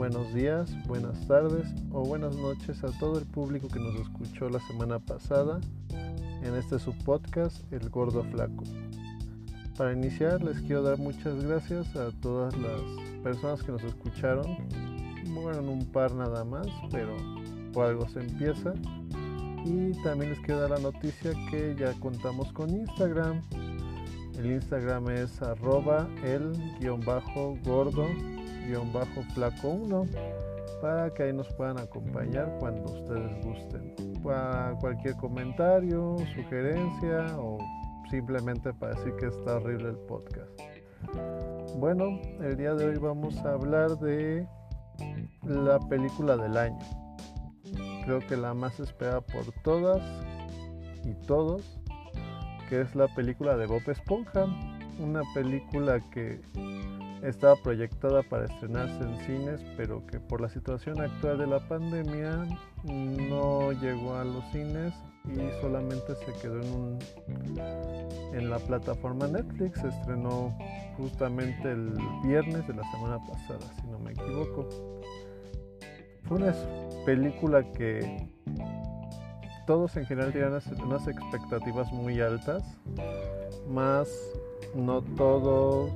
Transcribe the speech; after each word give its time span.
buenos 0.00 0.32
días, 0.32 0.74
buenas 0.86 1.28
tardes 1.28 1.66
o 1.92 2.02
buenas 2.02 2.34
noches 2.34 2.82
a 2.82 2.98
todo 2.98 3.18
el 3.18 3.26
público 3.26 3.68
que 3.68 3.78
nos 3.78 3.94
escuchó 3.96 4.48
la 4.48 4.58
semana 4.60 4.98
pasada 4.98 5.60
en 6.42 6.54
este 6.54 6.78
subpodcast 6.78 7.70
El 7.70 7.90
Gordo 7.90 8.24
Flaco. 8.24 8.64
Para 9.76 9.92
iniciar 9.92 10.42
les 10.42 10.58
quiero 10.62 10.82
dar 10.84 10.96
muchas 10.96 11.44
gracias 11.44 11.94
a 11.96 12.12
todas 12.22 12.56
las 12.56 12.80
personas 13.22 13.62
que 13.62 13.72
nos 13.72 13.84
escucharon. 13.84 14.46
Bueno, 15.34 15.70
un 15.70 15.84
par 15.84 16.14
nada 16.14 16.46
más, 16.46 16.66
pero 16.90 17.14
por 17.74 17.84
algo 17.84 18.08
se 18.08 18.20
empieza. 18.20 18.72
Y 19.66 19.92
también 20.02 20.30
les 20.30 20.40
quiero 20.40 20.62
dar 20.62 20.70
la 20.70 20.78
noticia 20.78 21.32
que 21.50 21.76
ya 21.78 21.92
contamos 22.00 22.50
con 22.54 22.70
Instagram. 22.70 23.42
El 24.38 24.46
Instagram 24.46 25.10
es 25.10 25.42
arroba 25.42 26.08
el-gordo 26.24 26.90
bajo 28.92 29.22
Flaco1 29.34 30.08
para 30.80 31.12
que 31.12 31.24
ahí 31.24 31.32
nos 31.32 31.48
puedan 31.54 31.78
acompañar 31.78 32.56
cuando 32.58 32.84
ustedes 32.92 33.44
gusten. 33.44 33.94
Para 34.22 34.76
cualquier 34.80 35.16
comentario, 35.16 36.16
sugerencia 36.34 37.26
o 37.38 37.58
simplemente 38.10 38.72
para 38.74 38.94
decir 38.94 39.14
que 39.16 39.26
está 39.26 39.56
horrible 39.56 39.90
el 39.90 39.98
podcast. 39.98 40.50
Bueno, 41.76 42.20
el 42.40 42.56
día 42.56 42.74
de 42.74 42.86
hoy 42.86 42.98
vamos 42.98 43.36
a 43.44 43.52
hablar 43.52 43.98
de 43.98 44.46
la 45.44 45.78
película 45.80 46.36
del 46.36 46.56
año. 46.56 46.78
Creo 48.04 48.20
que 48.20 48.36
la 48.36 48.54
más 48.54 48.80
esperada 48.80 49.20
por 49.20 49.52
todas 49.62 50.02
y 51.04 51.14
todos, 51.26 51.80
que 52.68 52.80
es 52.80 52.94
la 52.94 53.08
película 53.08 53.56
de 53.56 53.66
Bob 53.66 53.82
Esponja. 53.86 54.46
Una 54.98 55.22
película 55.34 56.00
que 56.10 56.40
estaba 57.22 57.56
proyectada 57.56 58.22
para 58.22 58.46
estrenarse 58.46 59.02
en 59.02 59.16
cines, 59.26 59.60
pero 59.76 60.06
que 60.06 60.20
por 60.20 60.40
la 60.40 60.48
situación 60.48 61.00
actual 61.00 61.38
de 61.38 61.46
la 61.46 61.60
pandemia 61.68 62.46
no 62.84 63.72
llegó 63.72 64.14
a 64.14 64.24
los 64.24 64.44
cines 64.52 64.94
y 65.26 65.60
solamente 65.60 66.14
se 66.16 66.32
quedó 66.40 66.60
en, 66.60 66.72
un, 66.72 66.98
en 68.34 68.50
la 68.50 68.58
plataforma 68.58 69.26
Netflix. 69.26 69.80
Se 69.80 69.88
estrenó 69.88 70.56
justamente 70.96 71.70
el 71.70 71.92
viernes 72.24 72.66
de 72.66 72.74
la 72.74 72.90
semana 72.90 73.18
pasada, 73.26 73.72
si 73.80 73.86
no 73.88 73.98
me 73.98 74.12
equivoco. 74.12 74.68
Fue 76.24 76.38
una 76.38 76.54
película 77.04 77.62
que 77.72 78.28
todos 79.66 79.96
en 79.96 80.06
general 80.06 80.32
tienen 80.32 80.52
unas 80.84 81.06
expectativas 81.06 81.92
muy 81.92 82.20
altas, 82.20 82.62
más 83.68 84.08
no 84.74 85.02
todo 85.02 85.90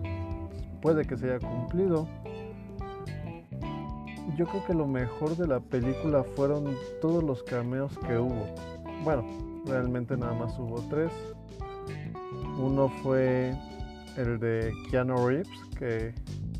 puede 0.85 1.05
que 1.05 1.17
se 1.17 1.33
haya 1.33 1.41
cumplido. 1.41 2.07
Yo 4.37 4.47
creo 4.47 4.65
que 4.67 4.75
lo 4.75 4.87
mejor 4.87 5.37
de 5.37 5.49
la 5.49 5.59
película 5.59 6.23
fueron 6.37 6.77
todos 7.01 7.25
los 7.25 7.43
cameos 7.43 7.99
que 8.07 8.19
hubo. 8.19 8.47
Bueno, 9.03 9.25
realmente 9.67 10.17
nada 10.17 10.35
más 10.35 10.57
hubo 10.59 10.81
tres. 10.91 11.11
Uno 12.59 12.89
fue 13.03 13.57
el 14.17 14.39
de 14.39 14.73
Keanu 14.91 15.27
Reeves, 15.27 15.49
que 15.79 16.15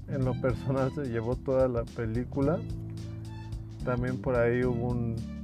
en 0.09 0.25
lo 0.25 0.33
personal 0.41 0.91
se 0.95 1.05
llevó 1.05 1.37
toda 1.37 1.69
la 1.69 1.85
película 1.85 2.59
también 3.85 4.17
por 4.17 4.35
ahí 4.35 4.65
hubo 4.65 4.97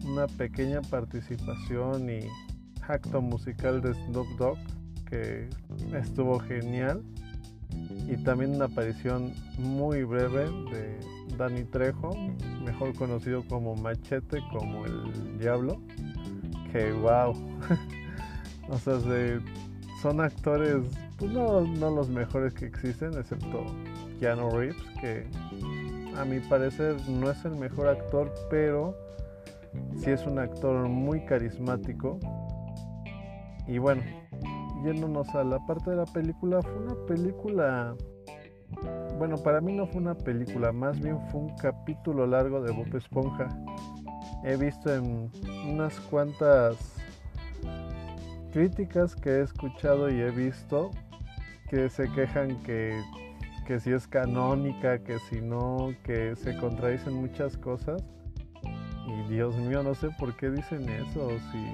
una 0.05 0.27
pequeña 0.27 0.81
participación 0.81 2.09
y 2.09 2.21
acto 2.89 3.21
musical 3.21 3.83
de 3.83 3.93
Snoop 3.93 4.27
Dogg 4.39 4.59
que 5.09 5.49
estuvo 5.95 6.39
genial. 6.39 7.03
Y 8.09 8.17
también 8.25 8.57
una 8.57 8.65
aparición 8.65 9.33
muy 9.59 10.03
breve 10.03 10.47
de 10.73 10.99
Danny 11.37 11.65
Trejo, 11.65 12.17
mejor 12.65 12.95
conocido 12.95 13.45
como 13.49 13.77
Machete, 13.77 14.41
como 14.53 14.85
el 14.85 15.39
Diablo. 15.39 15.81
Que 16.73 16.93
wow. 16.93 17.33
o 18.69 18.79
sea, 18.79 18.99
son 20.03 20.21
actores, 20.21 20.77
pues 21.19 21.31
no, 21.31 21.61
no 21.61 21.91
los 21.91 22.09
mejores 22.09 22.55
que 22.55 22.67
existen, 22.67 23.13
excepto 23.15 23.65
Keanu 24.19 24.51
Reeves, 24.51 24.77
que 25.01 25.27
a 26.17 26.25
mi 26.25 26.41
parecer 26.41 26.97
no 27.09 27.31
es 27.31 27.45
el 27.45 27.57
mejor 27.57 27.89
actor, 27.89 28.33
pero 28.51 28.97
sí 29.99 30.11
es 30.11 30.27
un 30.27 30.39
actor 30.39 30.89
muy 30.89 31.25
carismático. 31.25 32.19
Y 33.67 33.79
bueno, 33.79 34.03
yéndonos 34.85 35.29
a 35.35 35.45
la 35.45 35.59
parte 35.67 35.91
de 35.91 35.97
la 35.97 36.07
película, 36.07 36.63
fue 36.63 36.77
una 36.77 36.95
película... 37.07 37.95
Bueno, 39.19 39.37
para 39.37 39.61
mí 39.61 39.73
no 39.73 39.87
fue 39.87 40.01
una 40.01 40.15
película, 40.15 40.73
más 40.73 41.01
bien 41.01 41.19
fue 41.29 41.41
un 41.41 41.57
capítulo 41.57 42.27
largo 42.27 42.63
de 42.63 42.73
Bob 42.73 42.95
Esponja. 42.95 43.49
He 44.45 44.57
visto 44.57 44.95
en 44.95 45.31
unas 45.69 45.99
cuantas 46.01 46.77
críticas 48.53 49.17
que 49.17 49.31
he 49.31 49.41
escuchado 49.43 50.09
y 50.09 50.21
he 50.21 50.31
visto 50.31 50.91
que 51.69 51.89
se 51.91 52.11
quejan 52.13 52.63
que 52.63 53.01
que 53.71 53.79
si 53.79 53.93
es 53.93 54.09
canónica, 54.09 54.99
que 54.99 55.21
si 55.21 55.41
no, 55.41 55.95
que 56.03 56.35
se 56.35 56.57
contradicen 56.57 57.15
muchas 57.15 57.57
cosas. 57.57 58.03
Y 59.07 59.33
Dios 59.33 59.55
mío, 59.59 59.85
no 59.85 59.95
sé 59.95 60.09
por 60.19 60.37
qué 60.37 60.51
dicen 60.51 60.89
eso, 60.89 61.31
si 61.53 61.73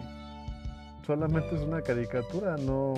solamente 1.07 1.55
es 1.55 1.63
una 1.63 1.81
caricatura, 1.83 2.57
no, 2.57 2.95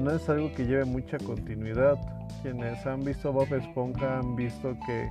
no 0.00 0.10
es 0.10 0.28
algo 0.28 0.52
que 0.54 0.64
lleve 0.64 0.84
mucha 0.84 1.18
continuidad. 1.18 1.98
Quienes 2.42 2.86
han 2.86 3.04
visto 3.04 3.32
Bob 3.32 3.52
Esponja 3.52 4.18
han 4.18 4.36
visto 4.36 4.76
que 4.86 5.10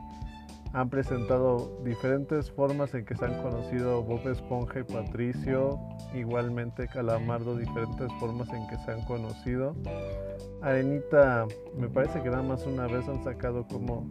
han 0.72 0.90
presentado 0.90 1.80
diferentes 1.84 2.52
formas 2.52 2.94
en 2.94 3.04
que 3.04 3.16
se 3.16 3.26
han 3.26 3.42
conocido 3.42 4.04
Bob 4.04 4.28
Esponja 4.28 4.80
y 4.80 4.84
Patricio, 4.84 5.80
igualmente 6.14 6.88
Calamardo, 6.88 7.58
diferentes 7.58 8.08
formas 8.20 8.50
en 8.54 8.68
que 8.68 8.78
se 8.78 8.92
han 8.92 9.02
conocido. 9.06 9.76
Arenita, 10.62 11.46
me 11.76 11.90
parece 11.90 12.22
que 12.22 12.30
nada 12.30 12.44
más 12.44 12.66
una 12.66 12.88
vez 12.88 13.08
han 13.08 13.24
sacado 13.24 13.66
cómo, 13.68 14.08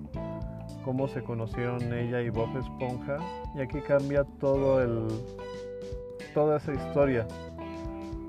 cómo 0.84 1.08
se 1.08 1.22
conocieron 1.22 1.92
ella 1.92 2.20
y 2.20 2.30
Bob 2.30 2.56
Esponja, 2.56 3.18
y 3.54 3.60
aquí 3.60 3.80
cambia 3.80 4.24
todo 4.40 4.82
el, 4.82 5.08
toda 6.34 6.58
esa 6.58 6.72
historia. 6.72 7.26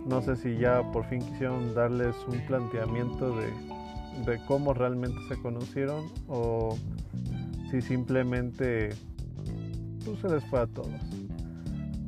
No 0.09 0.23
sé 0.23 0.35
si 0.35 0.57
ya 0.57 0.81
por 0.91 1.05
fin 1.05 1.19
quisieron 1.19 1.75
darles 1.75 2.15
un 2.27 2.39
planteamiento 2.47 3.35
de, 3.35 4.39
cómo 4.47 4.73
realmente 4.73 5.17
se 5.27 5.39
conocieron 5.39 6.05
o 6.27 6.75
si 7.69 7.79
simplemente 7.79 8.89
pues, 10.03 10.19
se 10.19 10.29
les 10.29 10.43
fue 10.45 10.61
a 10.61 10.67
todos. 10.67 10.89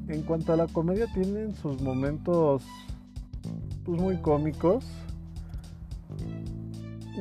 En 0.07 0.23
cuanto 0.23 0.51
a 0.51 0.56
la 0.57 0.66
comedia, 0.66 1.06
tienen 1.13 1.53
sus 1.56 1.79
momentos 1.84 2.63
pues, 3.85 4.01
muy 4.01 4.17
cómicos. 4.17 4.84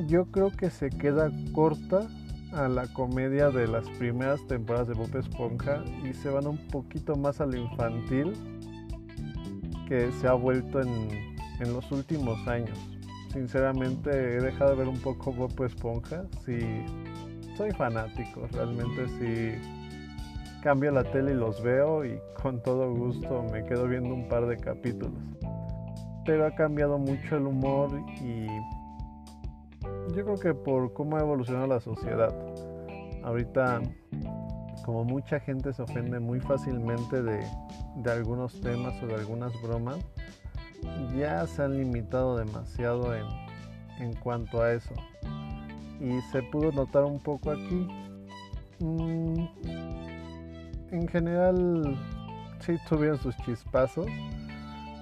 Yo 0.07 0.25
creo 0.31 0.49
que 0.49 0.71
se 0.71 0.89
queda 0.89 1.31
corta 1.53 2.07
a 2.53 2.67
la 2.67 2.91
comedia 2.91 3.51
de 3.51 3.67
las 3.67 3.87
primeras 3.91 4.45
temporadas 4.47 4.87
de 4.87 4.95
Bob 4.95 5.15
Esponja 5.15 5.83
y 6.03 6.13
se 6.13 6.29
van 6.29 6.47
un 6.47 6.57
poquito 6.69 7.15
más 7.15 7.39
a 7.39 7.45
lo 7.45 7.55
infantil 7.55 8.33
que 9.91 10.09
se 10.13 10.25
ha 10.25 10.33
vuelto 10.33 10.79
en, 10.79 11.35
en 11.59 11.73
los 11.73 11.91
últimos 11.91 12.47
años. 12.47 12.79
Sinceramente 13.33 14.09
he 14.09 14.39
dejado 14.39 14.71
de 14.71 14.77
ver 14.77 14.87
un 14.87 14.97
poco 15.01 15.33
Bob 15.33 15.51
Esponja. 15.65 16.23
Si 16.45 16.61
soy 17.57 17.71
fanático, 17.71 18.47
realmente 18.53 19.09
si 19.19 20.61
cambio 20.63 20.91
la 20.91 21.03
tele 21.03 21.31
y 21.31 21.35
los 21.35 21.61
veo 21.61 22.05
y 22.05 22.17
con 22.41 22.63
todo 22.63 22.89
gusto 22.89 23.43
me 23.51 23.65
quedo 23.65 23.85
viendo 23.85 24.13
un 24.13 24.29
par 24.29 24.45
de 24.47 24.55
capítulos. 24.55 25.11
Pero 26.25 26.45
ha 26.45 26.55
cambiado 26.55 26.97
mucho 26.97 27.35
el 27.35 27.47
humor 27.47 27.91
y 28.21 28.47
yo 30.15 30.23
creo 30.23 30.39
que 30.39 30.53
por 30.53 30.93
cómo 30.93 31.17
ha 31.17 31.19
evolucionado 31.19 31.67
la 31.67 31.81
sociedad. 31.81 32.33
Ahorita 33.23 33.81
como 34.85 35.03
mucha 35.03 35.39
gente 35.39 35.73
se 35.73 35.81
ofende 35.81 36.19
muy 36.19 36.39
fácilmente 36.39 37.21
de, 37.21 37.45
de 37.95 38.11
algunos 38.11 38.59
temas 38.61 39.01
o 39.03 39.07
de 39.07 39.15
algunas 39.15 39.53
bromas, 39.61 39.99
ya 41.15 41.45
se 41.47 41.63
han 41.63 41.77
limitado 41.77 42.37
demasiado 42.37 43.15
en, 43.15 43.25
en 43.99 44.13
cuanto 44.15 44.61
a 44.61 44.73
eso 44.73 44.93
y 46.01 46.19
se 46.31 46.41
pudo 46.41 46.71
notar 46.71 47.03
un 47.03 47.19
poco 47.19 47.51
aquí. 47.51 47.87
Mm, 48.79 49.45
en 50.91 51.07
general, 51.07 51.97
sí 52.59 52.75
tuvieron 52.89 53.19
sus 53.19 53.37
chispazos. 53.37 54.07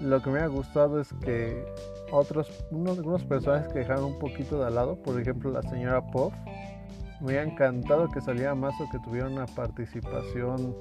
Lo 0.02 0.22
que 0.22 0.30
me 0.30 0.40
ha 0.40 0.48
gustado 0.48 1.00
es 1.00 1.14
que 1.24 1.66
otros, 2.12 2.50
unos, 2.72 2.98
algunos 2.98 3.24
personajes 3.24 3.72
que 3.72 3.80
dejaron 3.80 4.06
un 4.06 4.20
poquito 4.20 4.64
de 4.64 4.72
lado, 4.72 5.02
por 5.02 5.20
ejemplo 5.20 5.52
la 5.52 5.62
señora 5.64 6.06
Puff, 6.12 6.34
me 7.22 7.38
ha 7.38 7.44
encantado 7.44 8.10
que 8.10 8.22
saliera 8.22 8.56
más 8.56 8.80
o 8.80 8.90
que 8.90 9.00
tuviera 9.00 9.28
una 9.28 9.46
participación 9.46 10.76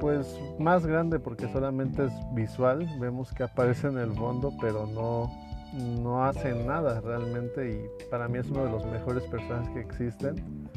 pues 0.00 0.40
más 0.58 0.86
grande 0.86 1.18
porque 1.18 1.48
solamente 1.52 2.06
es 2.06 2.12
visual, 2.34 2.88
vemos 2.98 3.32
que 3.32 3.42
aparece 3.42 3.88
en 3.88 3.98
el 3.98 4.12
fondo 4.12 4.52
pero 4.60 4.86
no 4.86 5.30
no 5.72 6.24
hacen 6.24 6.66
nada 6.66 7.00
realmente 7.00 7.70
y 7.70 8.08
para 8.10 8.28
mí 8.28 8.38
es 8.38 8.50
uno 8.50 8.64
de 8.64 8.70
los 8.70 8.84
mejores 8.86 9.22
personajes 9.24 9.68
que 9.70 9.80
existen. 9.80 10.68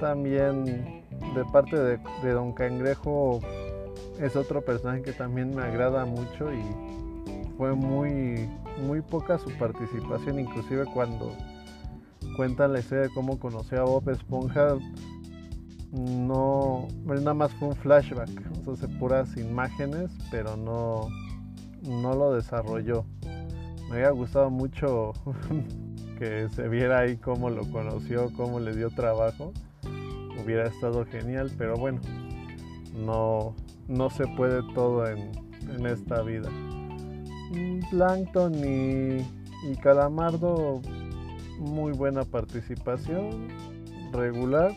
También 0.00 0.64
de 1.34 1.44
parte 1.50 1.76
de, 1.78 1.98
de 2.22 2.32
Don 2.32 2.52
Cangrejo 2.52 3.40
es 4.20 4.36
otro 4.36 4.62
personaje 4.62 5.02
que 5.02 5.12
también 5.12 5.54
me 5.54 5.62
agrada 5.62 6.04
mucho 6.04 6.52
y 6.52 6.62
fue 7.56 7.74
muy, 7.74 8.48
muy 8.86 9.00
poca 9.00 9.38
su 9.38 9.50
participación, 9.58 10.40
inclusive 10.40 10.84
cuando 10.92 11.32
cuentan 12.36 12.72
la 12.72 12.80
historia 12.80 13.04
de 13.04 13.10
cómo 13.10 13.38
conoció 13.38 13.80
a 13.80 13.84
Bob 13.84 14.08
Esponja, 14.10 14.76
no, 15.92 16.86
nada 17.04 17.34
más 17.34 17.52
fue 17.54 17.68
un 17.68 17.76
flashback, 17.76 18.28
o 18.66 18.76
sea, 18.76 18.88
puras 18.98 19.36
imágenes, 19.36 20.10
pero 20.30 20.56
no, 20.56 21.08
no 21.82 22.14
lo 22.14 22.32
desarrolló. 22.34 23.04
Me 23.88 23.96
había 23.96 24.10
gustado 24.10 24.50
mucho 24.50 25.12
que 26.18 26.48
se 26.50 26.68
viera 26.68 27.00
ahí 27.00 27.16
cómo 27.16 27.50
lo 27.50 27.70
conoció, 27.70 28.30
cómo 28.36 28.60
le 28.60 28.74
dio 28.74 28.90
trabajo. 28.90 29.52
Hubiera 30.44 30.66
estado 30.66 31.06
genial, 31.06 31.50
pero 31.56 31.76
bueno, 31.76 32.00
no, 32.94 33.54
no 33.88 34.10
se 34.10 34.26
puede 34.36 34.62
todo 34.74 35.06
en, 35.06 35.30
en 35.70 35.86
esta 35.86 36.22
vida. 36.22 36.50
Plankton 37.90 38.54
y, 38.54 39.24
y 39.70 39.76
Calamardo, 39.80 40.82
muy 41.58 41.92
buena 41.92 42.24
participación, 42.24 43.48
regular. 44.12 44.72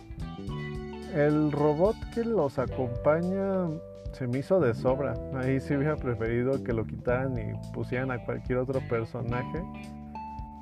El 1.14 1.52
robot 1.52 1.96
que 2.14 2.24
los 2.24 2.60
acompaña 2.60 3.68
se 4.14 4.28
me 4.28 4.40
hizo 4.40 4.60
de 4.60 4.74
sobra. 4.74 5.14
Ahí 5.36 5.60
sí 5.60 5.76
hubiera 5.76 5.96
preferido 5.96 6.64
que 6.64 6.74
lo 6.74 6.86
quitaran 6.86 7.38
y 7.38 7.74
pusieran 7.74 8.12
a 8.12 8.24
cualquier 8.24 8.60
otro 8.60 8.80
personaje, 8.88 9.64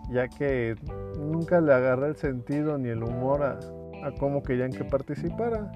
ya 0.10 0.28
que 0.28 0.76
nunca 1.18 1.60
le 1.62 1.74
agarré 1.74 2.10
el 2.10 2.16
sentido 2.16 2.78
ni 2.78 2.90
el 2.90 3.04
humor 3.04 3.44
a, 3.44 3.60
a 4.06 4.12
cómo 4.20 4.44
querían 4.44 4.72
que 4.72 4.84
participara. 4.84 5.72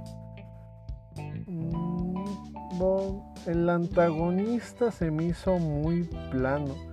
el 3.48 3.70
antagonista 3.70 4.92
se 4.92 5.12
me 5.12 5.26
hizo 5.26 5.58
muy 5.58 6.04
plano. 6.32 6.91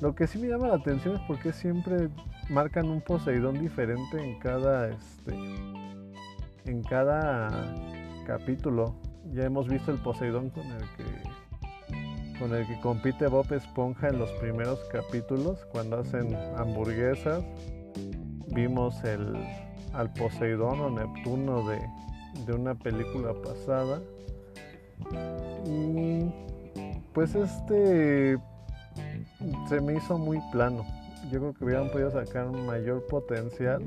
Lo 0.00 0.14
que 0.14 0.28
sí 0.28 0.38
me 0.38 0.48
llama 0.48 0.68
la 0.68 0.76
atención 0.76 1.16
es 1.16 1.22
porque 1.26 1.52
siempre 1.52 2.08
marcan 2.48 2.88
un 2.88 3.00
Poseidón 3.00 3.58
diferente 3.58 4.22
en 4.22 4.38
cada 4.38 4.88
este 4.90 5.34
en 6.66 6.82
cada 6.82 7.48
capítulo. 8.26 8.94
Ya 9.32 9.44
hemos 9.44 9.68
visto 9.68 9.90
el 9.90 9.98
Poseidón 9.98 10.50
con 10.50 10.66
el 10.66 10.82
que 10.96 12.38
con 12.38 12.54
el 12.54 12.64
que 12.68 12.78
compite 12.80 13.26
Bob 13.26 13.52
Esponja 13.52 14.08
en 14.08 14.20
los 14.20 14.30
primeros 14.32 14.78
capítulos 14.92 15.66
cuando 15.72 15.98
hacen 15.98 16.36
hamburguesas. 16.56 17.42
Vimos 18.54 19.02
el 19.02 19.36
al 19.92 20.12
Poseidón 20.12 20.80
o 20.80 20.90
Neptuno 20.90 21.68
de, 21.68 21.80
de 22.46 22.52
una 22.52 22.76
película 22.76 23.32
pasada. 23.42 24.00
Y 25.66 26.30
pues 27.12 27.34
este 27.34 28.38
se 29.68 29.80
me 29.80 29.96
hizo 29.96 30.18
muy 30.18 30.40
plano. 30.52 30.84
Yo 31.30 31.40
creo 31.40 31.54
que 31.54 31.64
hubieran 31.64 31.90
podido 31.90 32.10
sacar 32.10 32.50
mayor 32.50 33.06
potencial. 33.06 33.82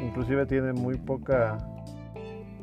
Inclusive 0.00 0.46
tiene 0.46 0.72
muy 0.72 0.96
poca 0.96 1.58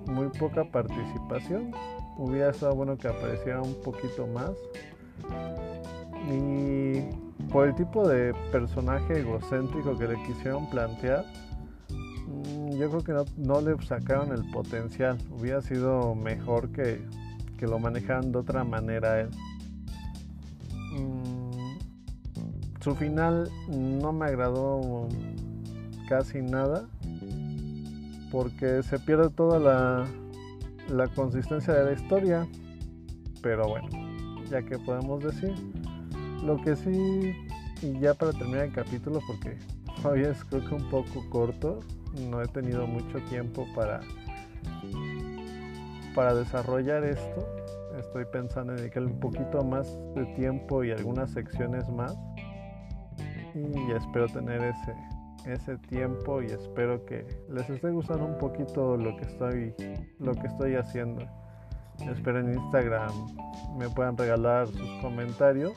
muy 0.08 0.28
poca 0.28 0.64
participación. 0.64 1.72
Hubiera 2.18 2.52
estado 2.52 2.76
bueno 2.76 2.98
que 2.98 3.08
apareciera 3.08 3.62
un 3.62 3.76
poquito 3.82 4.28
más. 4.28 4.52
Y 6.32 7.02
por 7.52 7.68
el 7.68 7.76
tipo 7.76 8.08
de 8.08 8.34
personaje 8.52 9.20
egocéntrico 9.20 9.98
que 9.98 10.08
le 10.08 10.16
quisieron 10.24 10.70
plantear, 10.70 11.26
mm, 12.28 12.72
yo 12.78 12.90
creo 12.90 13.04
que 13.04 13.32
no, 13.38 13.62
le 13.62 13.82
sacaron 13.84 14.32
el 14.32 14.50
potencial. 14.52 15.18
Hubiera 15.32 15.62
sido 15.62 16.16
mejor 16.16 16.70
que, 16.72 17.02
que 17.58 17.68
lo 17.68 17.80
manejaran 17.80 18.32
de 18.32 18.40
otra 18.40 18.64
manera 18.64 19.20
él. 19.22 19.30
Su 22.86 22.94
final 22.94 23.50
no 23.68 24.14
me 24.14 24.28
agradó 24.28 25.10
casi 26.08 26.44
nada 26.44 26.86
porque 28.32 28.84
se 28.84 29.00
pierde 29.00 29.32
toda 29.32 29.60
la, 30.88 31.08
consistencia 31.16 31.74
de 31.74 31.84
la 31.84 31.92
historia. 31.94 32.48
Pero 33.42 33.68
bueno, 33.70 33.88
ya 34.52 34.62
que 34.62 34.78
podemos 34.78 35.24
decir, 35.24 35.56
lo 36.44 36.62
que 36.62 36.76
sí, 36.76 37.34
y 37.82 38.00
ya 38.00 38.14
para 38.14 38.34
terminar 38.34 38.66
el 38.66 38.72
capítulo, 38.72 39.20
porque 39.26 39.58
hoy 40.04 40.22
es 40.22 40.44
creo 40.44 40.64
que 40.70 40.76
un 40.76 40.88
poco 40.92 41.28
corto, 41.32 41.80
no 42.30 42.40
he 42.40 42.48
tenido 42.50 42.86
mucho 42.86 43.18
tiempo 43.30 43.66
para, 43.74 44.02
para 46.14 46.36
desarrollar 46.36 47.04
esto. 47.04 47.48
Estoy 47.98 48.26
pensando 48.32 48.74
en 48.74 48.78
dedicarle 48.78 49.10
un 49.10 49.20
poquito 49.20 49.64
más 49.64 49.88
de 50.14 50.26
tiempo 50.36 50.84
y 50.84 50.92
algunas 50.92 51.32
secciones 51.32 51.90
más. 51.90 52.16
Y 53.56 53.92
espero 53.92 54.28
tener 54.28 54.62
ese, 54.62 54.96
ese 55.46 55.78
tiempo 55.88 56.42
y 56.42 56.48
espero 56.48 57.06
que 57.06 57.26
les 57.50 57.70
esté 57.70 57.90
gustando 57.90 58.26
un 58.26 58.38
poquito 58.38 58.98
lo 58.98 59.16
que 59.16 59.24
estoy 59.24 59.74
lo 60.20 60.34
que 60.34 60.48
estoy 60.48 60.76
haciendo. 60.76 61.26
Espero 62.00 62.42
en 62.42 62.54
Instagram 62.54 63.12
me 63.78 63.90
puedan 63.90 64.18
regalar 64.18 64.68
sus 64.68 64.90
comentarios. 65.02 65.74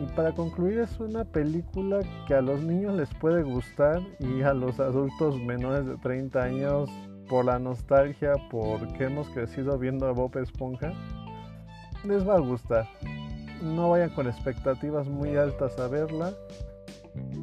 Y 0.00 0.06
para 0.14 0.32
concluir 0.32 0.78
es 0.78 1.00
una 1.00 1.24
película 1.24 2.00
que 2.26 2.34
a 2.34 2.40
los 2.40 2.62
niños 2.62 2.94
les 2.96 3.12
puede 3.14 3.42
gustar 3.42 4.00
y 4.20 4.42
a 4.42 4.54
los 4.54 4.78
adultos 4.78 5.38
menores 5.40 5.86
de 5.86 5.96
30 5.96 6.42
años 6.42 6.90
por 7.28 7.44
la 7.44 7.58
nostalgia, 7.58 8.34
porque 8.50 9.04
hemos 9.04 9.28
crecido 9.30 9.78
viendo 9.78 10.06
a 10.06 10.12
Bob 10.12 10.36
Esponja, 10.36 10.92
les 12.04 12.26
va 12.26 12.36
a 12.36 12.40
gustar. 12.40 12.86
No 13.62 13.90
vayan 13.90 14.10
con 14.10 14.26
expectativas 14.26 15.06
muy 15.06 15.36
altas 15.36 15.78
a 15.78 15.88
verla 15.88 16.32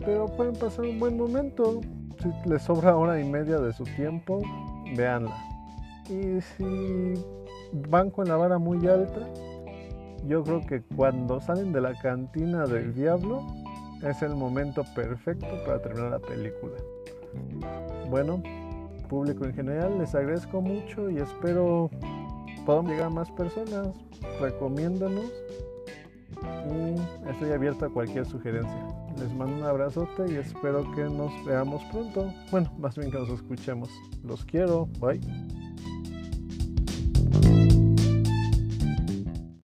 pero 0.06 0.28
pueden 0.28 0.56
pasar 0.56 0.86
un 0.86 1.00
buen 1.00 1.18
momento. 1.18 1.82
Si 2.22 2.50
les 2.50 2.62
sobra 2.64 2.96
hora 2.98 3.20
y 3.20 3.24
media 3.24 3.60
de 3.60 3.74
su 3.74 3.84
tiempo, 3.84 4.42
véanla. 4.96 5.38
Y 6.10 6.42
si 6.42 7.14
van 7.88 8.10
con 8.10 8.28
la 8.28 8.36
vara 8.36 8.58
muy 8.58 8.86
alta, 8.88 9.22
yo 10.26 10.44
creo 10.44 10.66
que 10.66 10.82
cuando 10.96 11.40
salen 11.40 11.72
de 11.72 11.82
la 11.82 11.94
cantina 12.00 12.66
del 12.66 12.94
diablo 12.94 13.46
es 14.04 14.22
el 14.22 14.36
momento 14.36 14.84
perfecto 14.96 15.48
para 15.66 15.82
terminar 15.82 16.12
la 16.12 16.20
película. 16.20 16.76
Bueno, 18.10 18.42
público 19.08 19.46
en 19.46 19.54
general, 19.54 20.00
les 20.00 20.16
agradezco 20.16 20.62
mucho 20.62 21.10
y 21.10 21.18
espero 21.18 21.90
podamos 22.66 22.92
llegar 22.92 23.08
a 23.08 23.12
más 23.12 23.32
personas. 23.32 23.90
Recomiéndanos 24.42 25.32
estoy 27.30 27.52
abierto 27.52 27.86
a 27.86 27.90
cualquier 27.90 28.26
sugerencia. 28.26 28.88
Les 29.18 29.34
mando 29.34 29.56
un 29.58 29.64
abrazote 29.64 30.32
y 30.32 30.36
espero 30.36 30.90
que 30.94 31.04
nos 31.04 31.32
veamos 31.46 31.84
pronto. 31.92 32.34
Bueno, 32.52 32.72
más 32.78 32.98
bien 32.98 33.12
que 33.12 33.18
nos 33.18 33.30
escuchemos. 33.30 33.90
Los 34.24 34.46
quiero. 34.46 34.88
Bye. 35.00 35.20